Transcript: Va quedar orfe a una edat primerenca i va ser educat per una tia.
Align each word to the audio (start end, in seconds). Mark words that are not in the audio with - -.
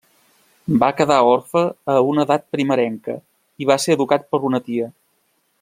Va 0.83 0.87
quedar 1.01 1.17
orfe 1.33 1.63
a 1.97 1.99
una 2.13 2.25
edat 2.27 2.49
primerenca 2.57 3.19
i 3.65 3.71
va 3.73 3.81
ser 3.85 3.97
educat 3.99 4.29
per 4.33 4.45
una 4.51 4.65
tia. 4.71 4.93